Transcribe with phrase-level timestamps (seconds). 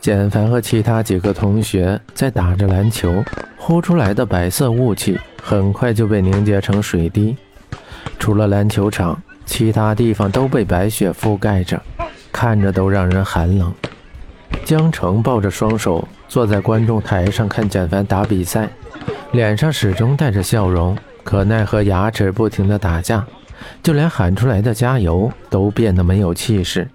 [0.00, 3.22] 简凡和其他几个同学在打着篮球，
[3.58, 7.36] 呼出来的白色雾气很快就被凝结成水滴。
[8.18, 11.80] 除了篮球场，其他地方都被白雪覆盖着，
[12.32, 13.72] 看着都让人寒冷。
[14.64, 18.70] 江城抱着双手坐在观众台上看简凡打比赛，
[19.32, 23.22] 脸上始终带着笑容，可奈何牙齿不停地打架，
[23.82, 26.88] 就连喊出来的加油都变得没有气势。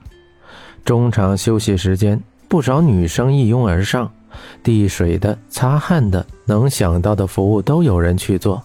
[0.83, 2.19] 中场休息时间。
[2.47, 4.11] 不少女生一拥而上，
[4.63, 8.61] 递水的、擦汗的，能想到的服务都有人去做，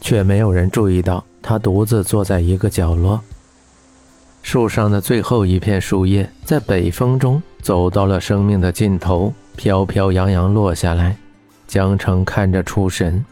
[0.00, 3.20] 却没有人注意到他独自坐在一个角落。
[4.42, 11.16] 树上的最后一片树叶在北风中走到了生命的尽头，飘飘扬扬落下来。
[11.66, 13.24] 江城看着出神，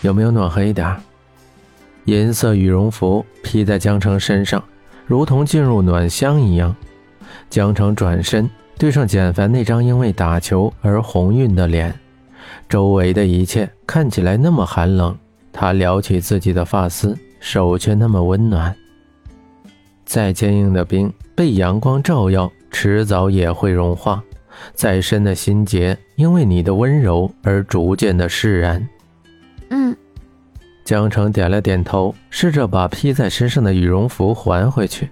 [0.00, 0.96] 有没有暖和一点？
[2.06, 4.64] 银色羽绒服披在江城身上。
[5.08, 6.76] 如同进入暖乡一样，
[7.48, 11.98] 江城转身对上简凡那张因为打球而红晕的脸，
[12.68, 15.16] 周围的一切看起来那么寒冷。
[15.50, 18.76] 他撩起自己的发丝，手却那么温暖。
[20.04, 24.20] 再坚硬的冰被阳光照耀，迟早也会融化；
[24.74, 28.86] 再深的心结，因为你的温柔而逐渐的释然。
[29.70, 29.96] 嗯。
[30.88, 35.10] 江城点了点头，试着把披在身上的羽绒服还回去。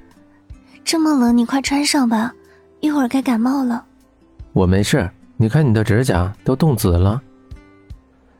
[0.82, 2.32] 这么冷，你快穿上吧，
[2.80, 3.84] 一会儿该感冒了。
[4.54, 7.20] 我没事，你看你的指甲都冻紫了。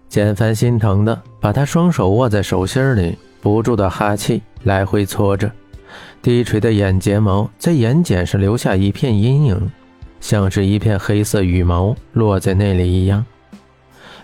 [0.09, 5.53] 简凡心疼的把他双手握在手心里，不住的哈气，来回搓着，
[6.23, 9.71] 低垂的眼睫毛在眼睑上留下一片阴影，
[10.23, 13.23] 像是一片黑色羽毛落在那里一样。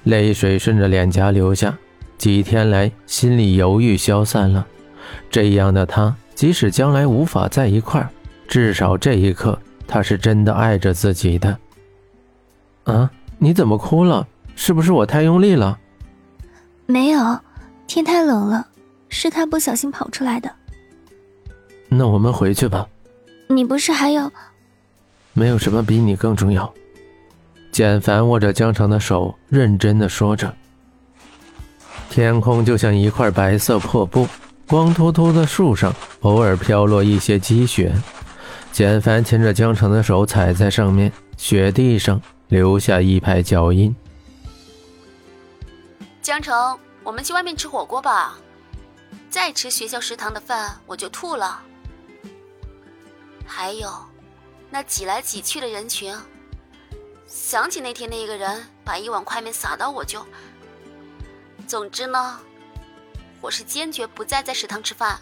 [0.04, 1.76] 泪水顺着脸颊流下。
[2.22, 4.64] 几天来，心里犹豫消散了。
[5.28, 8.08] 这样的他，即使将来无法在一块儿，
[8.46, 11.58] 至少这一刻，他是真的爱着自己的。
[12.84, 14.24] 啊，你怎么哭了？
[14.54, 15.76] 是不是我太用力了？
[16.86, 17.40] 没有，
[17.88, 18.68] 天太冷了，
[19.08, 20.48] 是他不小心跑出来的。
[21.88, 22.86] 那我们回去吧。
[23.48, 24.30] 你不是还有？
[25.32, 26.72] 没有什么比你更重要。
[27.72, 30.54] 简凡握着江城的手，认真的说着。
[32.12, 34.28] 天空就像一块白色破布，
[34.68, 35.90] 光秃秃的树上
[36.20, 37.90] 偶尔飘落一些积雪。
[38.70, 43.96] 简凡牵着江城的手踩在上面，雪地上留下一排脚印。
[46.20, 48.36] 江城，我们去外面吃火锅吧，
[49.30, 51.62] 再吃学校食堂的饭我就吐了。
[53.46, 53.90] 还有，
[54.68, 56.14] 那挤来挤去的人群，
[57.26, 60.22] 想起那天那个人把一碗快面撒到我就。
[61.72, 62.36] 总之呢，
[63.40, 65.18] 我是坚决不再在食堂吃饭，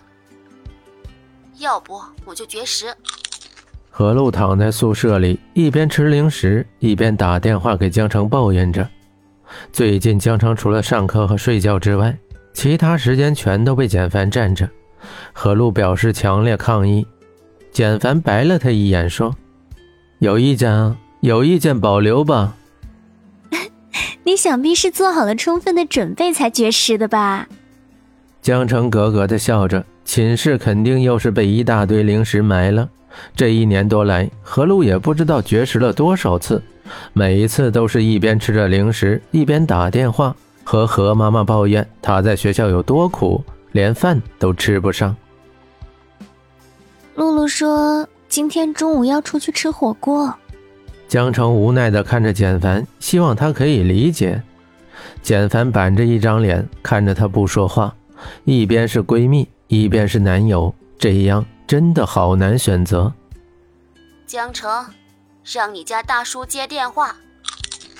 [1.59, 2.93] 要不我就绝食。
[3.88, 8.89] 何露躺在宿舍里，一边吃零食，一边打电话给江城抱怨着。
[9.72, 12.19] 最近江城除了上课和睡觉之外，
[12.53, 14.69] 其他时间全都被简凡占着。
[15.33, 17.06] 何露表示强烈抗议，
[17.71, 19.33] 简凡白了他一眼，说
[20.19, 20.97] ：“有意见啊？
[21.21, 22.56] 有意见保留吧。”
[24.30, 27.48] 你想必是做好了充分的准备才绝食的吧？
[28.41, 32.88] 江澄咯咯的笑着，寝室肯定又是被一大堆零食埋了。
[33.34, 36.62] 这一年多来，何露也不知道绝食了多少次，
[37.12, 43.42] 每一次都是一边吃着零食，一边打电话和何妈妈抱怨她在学校有多苦，
[43.72, 45.16] 连饭都吃不上。
[47.16, 50.32] 露露说今天中午要出去吃火锅。
[51.10, 54.41] 江城无奈地看着简凡，希望他可以理解。
[55.22, 57.93] 简凡板着一张脸看着他不说话，
[58.44, 63.12] 一边是闺蜜，一边是男友，这样真的好难选择。
[64.25, 64.87] 江城，
[65.53, 67.16] 让你家大叔接电话。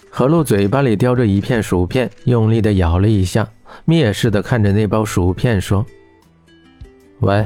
[0.09, 3.49] 何露嘴巴里叼着一片薯片，用力地咬了一下，
[3.89, 5.85] 蔑视地看着那包薯片说
[7.19, 7.45] ：“喂，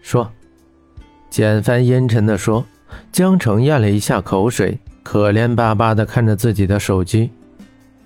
[0.00, 0.32] 说。”
[1.28, 2.64] 简凡阴沉地说。
[3.10, 4.78] 江城咽了一下口水。
[5.02, 7.30] 可怜巴巴地看着自己的手机，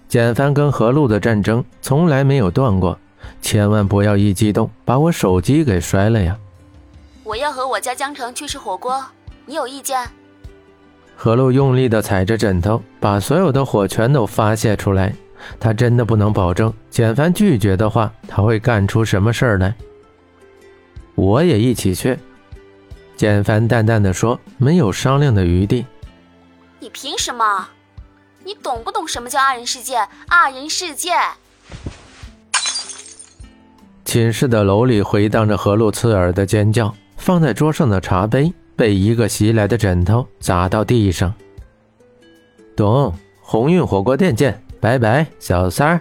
[0.08, 2.98] 简凡跟何露的战争从来没有断过，
[3.40, 6.36] 千万不要一激动把我手机给摔了呀！
[7.22, 9.04] 我要和我家江城去吃火锅，
[9.44, 9.98] 你有意见？
[11.14, 15.14] 何露用力地踩着枕头，把所有的火全都发泄出来。
[15.60, 19.74] 他真的不能保证简凡拒绝的话，他会干出什么事儿来。
[21.14, 22.18] 我也一起去。
[23.16, 25.84] 简凡淡淡的说，没有商量的余地。
[26.78, 27.68] 你凭什么？
[28.44, 29.96] 你懂不懂什么叫二人世界？
[30.28, 31.10] 二人世界！
[34.04, 41.32] 寝室的楼里回荡着何露刺耳的尖叫，放在桌上的茶杯被一个袭来的枕头砸到地上。
[42.76, 46.00] 懂，鸿运火锅店见，拜拜，小三儿。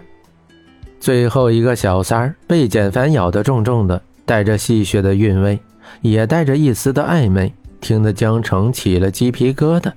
[0.99, 5.57] 最后一个小三儿被简凡咬得重重的，带着戏谑的韵味，
[6.01, 9.93] 也带着一丝的暧昧，听得江城起了鸡皮疙瘩。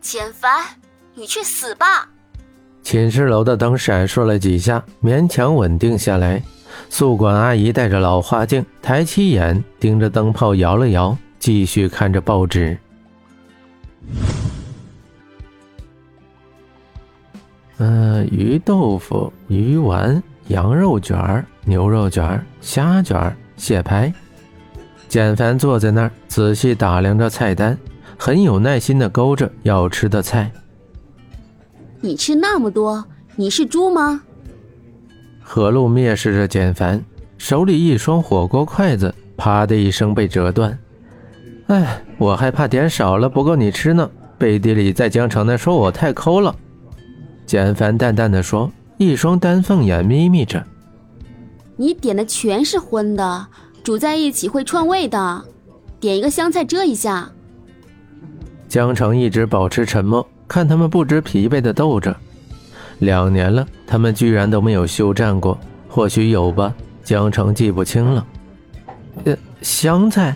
[0.00, 0.64] 简凡，
[1.14, 2.08] 你去死吧！
[2.82, 6.42] 寝室楼的灯闪烁了几下，勉强稳定下来。
[6.88, 12.78] 宿管阿姨戴着老花镜，抬起眼盯着灯泡摇了摇，继续看着报纸。
[17.76, 24.12] 嗯，鱼豆腐、鱼丸、羊肉卷、牛肉卷、虾卷、蟹排。
[25.08, 27.76] 简凡坐在那儿，仔细打量着菜单，
[28.22, 30.52] 很有耐心的勾着要吃的菜。
[32.02, 33.02] 你吃那么多，
[33.34, 34.20] 你是猪吗？
[35.40, 37.02] 何露蔑视着简凡，
[37.38, 40.78] 手里一双火锅筷子啪的一声被折断。
[41.68, 44.10] 哎，我还怕点少了不够你吃呢。
[44.36, 46.54] 背地里在江城那说我太抠了。
[47.46, 50.62] 简凡淡淡的说，一双丹凤眼眯眯着。
[51.74, 53.46] 你点的全是荤的，
[53.82, 55.42] 煮在一起会串味的。
[55.98, 57.32] 点一个香菜遮一下。
[58.70, 60.24] 江城一直保持沉默。
[60.46, 62.16] 看他们不知疲惫的斗着，
[63.00, 65.58] 两年了，他们居然都没有休战过。
[65.88, 66.72] 或许有吧，
[67.02, 68.26] 江城记不清了。
[69.24, 70.34] 呃，香菜。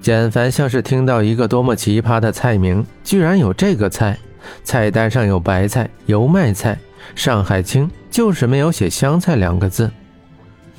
[0.00, 4.16] 简凡像是听到一个多么奇葩的菜名，居然有这个菜。
[4.62, 6.78] 菜单上有白菜、油麦菜、
[7.16, 9.90] 上海青，就是没有写香菜两个字。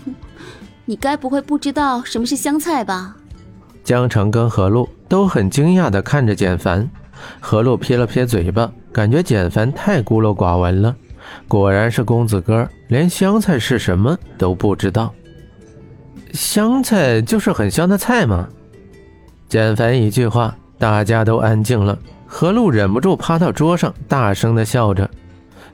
[0.86, 3.18] 你该不会不知道什么是香菜吧？
[3.86, 6.90] 江城跟何璐都很惊讶地看着简凡。
[7.40, 10.94] 何璐撇了撇嘴巴，感觉简凡太孤陋寡闻了。
[11.48, 15.14] 果然是公子哥，连香菜是什么都不知道。
[16.34, 18.50] 香菜就是很香的菜吗？
[19.48, 21.98] 简凡一句话，大家都安静了。
[22.26, 25.08] 何璐忍不住趴到桌上，大声的笑着，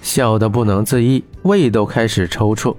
[0.02, 2.76] 笑得不能自抑，胃都开始抽搐。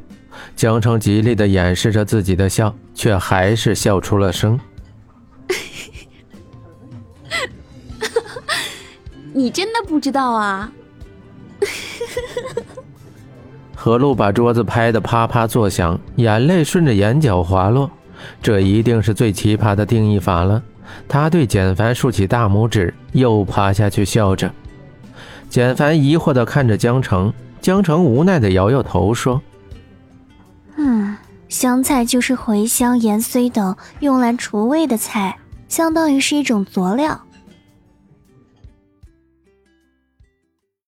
[0.55, 4.61] 江城极力的掩饰着自己的笑，却还是笑出了声。
[9.32, 10.70] 你真的不知道啊！
[13.75, 17.90] 何璐把桌子拍得啪啪作响，眼泪顺着眼角滑落。
[18.40, 20.62] 这一定是最奇葩的定义法了。
[21.08, 24.52] 他对简凡竖起大拇指，又趴下去笑着。
[25.49, 29.40] 简凡疑惑地看着江城，江城无奈地摇摇头说
[30.76, 31.17] ：“嗯，
[31.49, 35.38] 香菜就是茴香、盐、荽等用来除味的菜，
[35.69, 37.20] 相当于是一种佐料。”